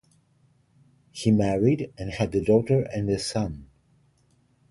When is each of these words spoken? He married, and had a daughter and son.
He 1.11 1.29
married, 1.29 1.93
and 1.95 2.09
had 2.13 2.33
a 2.33 2.43
daughter 2.43 2.81
and 2.91 3.21
son. 3.21 3.69